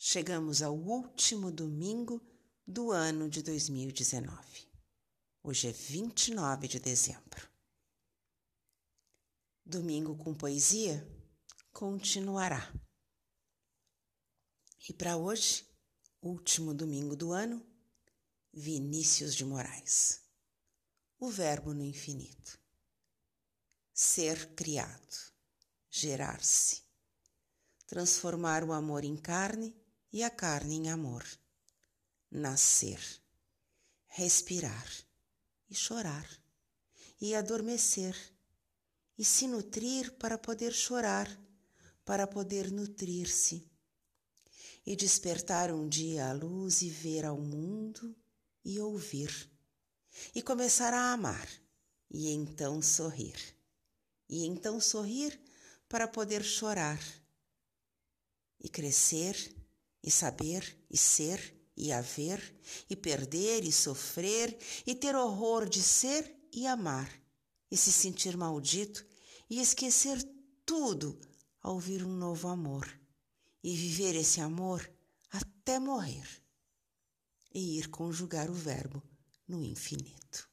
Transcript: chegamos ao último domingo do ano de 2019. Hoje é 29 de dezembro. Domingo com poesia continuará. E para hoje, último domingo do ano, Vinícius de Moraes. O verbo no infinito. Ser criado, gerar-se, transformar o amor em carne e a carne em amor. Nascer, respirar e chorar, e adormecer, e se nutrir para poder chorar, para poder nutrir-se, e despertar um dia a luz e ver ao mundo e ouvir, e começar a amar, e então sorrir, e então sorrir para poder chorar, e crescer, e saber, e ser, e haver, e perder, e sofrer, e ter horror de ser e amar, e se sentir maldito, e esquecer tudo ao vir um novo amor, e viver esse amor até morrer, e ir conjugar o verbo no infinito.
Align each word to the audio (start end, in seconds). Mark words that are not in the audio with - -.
chegamos 0.00 0.62
ao 0.62 0.76
último 0.76 1.50
domingo 1.50 2.22
do 2.64 2.92
ano 2.92 3.28
de 3.28 3.42
2019. 3.42 4.68
Hoje 5.42 5.68
é 5.68 5.72
29 5.72 6.68
de 6.68 6.78
dezembro. 6.78 7.50
Domingo 9.66 10.16
com 10.16 10.32
poesia 10.32 11.04
continuará. 11.72 12.72
E 14.88 14.92
para 14.92 15.16
hoje, 15.16 15.68
último 16.22 16.72
domingo 16.72 17.16
do 17.16 17.32
ano, 17.32 17.66
Vinícius 18.52 19.34
de 19.34 19.44
Moraes. 19.44 20.22
O 21.18 21.28
verbo 21.28 21.74
no 21.74 21.82
infinito. 21.82 22.56
Ser 23.92 24.54
criado, 24.54 25.32
gerar-se, 25.90 26.84
transformar 27.88 28.62
o 28.62 28.72
amor 28.72 29.04
em 29.04 29.16
carne 29.16 29.74
e 30.12 30.22
a 30.22 30.30
carne 30.30 30.76
em 30.76 30.90
amor. 30.90 31.24
Nascer, 32.30 33.00
respirar 34.06 34.86
e 35.70 35.74
chorar, 35.74 36.28
e 37.20 37.34
adormecer, 37.34 38.16
e 39.16 39.24
se 39.24 39.46
nutrir 39.46 40.12
para 40.12 40.38
poder 40.38 40.72
chorar, 40.72 41.28
para 42.04 42.26
poder 42.26 42.70
nutrir-se, 42.70 43.70
e 44.86 44.96
despertar 44.96 45.72
um 45.72 45.88
dia 45.88 46.28
a 46.28 46.32
luz 46.32 46.80
e 46.80 46.88
ver 46.88 47.24
ao 47.24 47.38
mundo 47.38 48.16
e 48.64 48.80
ouvir, 48.80 49.50
e 50.34 50.40
começar 50.42 50.94
a 50.94 51.12
amar, 51.12 51.48
e 52.10 52.30
então 52.30 52.80
sorrir, 52.80 53.36
e 54.28 54.46
então 54.46 54.80
sorrir 54.80 55.38
para 55.88 56.08
poder 56.08 56.42
chorar, 56.42 57.00
e 58.60 58.68
crescer, 58.68 59.57
e 60.02 60.10
saber, 60.10 60.76
e 60.90 60.96
ser, 60.96 61.54
e 61.76 61.92
haver, 61.92 62.42
e 62.88 62.96
perder, 62.96 63.64
e 63.64 63.72
sofrer, 63.72 64.58
e 64.86 64.94
ter 64.94 65.14
horror 65.14 65.68
de 65.68 65.82
ser 65.82 66.36
e 66.52 66.66
amar, 66.66 67.10
e 67.70 67.76
se 67.76 67.92
sentir 67.92 68.36
maldito, 68.36 69.06
e 69.48 69.60
esquecer 69.60 70.22
tudo 70.64 71.18
ao 71.62 71.78
vir 71.78 72.04
um 72.04 72.16
novo 72.16 72.48
amor, 72.48 72.88
e 73.62 73.76
viver 73.76 74.14
esse 74.14 74.40
amor 74.40 74.90
até 75.30 75.78
morrer, 75.78 76.28
e 77.52 77.78
ir 77.78 77.88
conjugar 77.88 78.50
o 78.50 78.54
verbo 78.54 79.02
no 79.46 79.62
infinito. 79.62 80.47